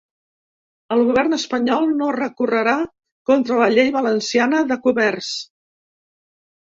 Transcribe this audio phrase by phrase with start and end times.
[0.95, 2.75] El govern espanyol no recorrerà
[3.33, 5.33] contra la llei valenciana de comerç.